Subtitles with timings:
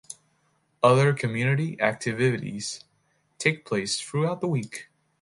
[0.81, 2.83] Other community activities
[3.37, 4.89] take place throughout the week.